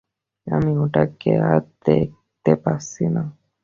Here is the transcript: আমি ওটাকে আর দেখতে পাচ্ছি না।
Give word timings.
আমি 0.47 0.71
ওটাকে 0.83 1.31
আর 1.49 1.61
দেখতে 1.85 2.51
পাচ্ছি 2.63 3.05
না। 3.15 3.23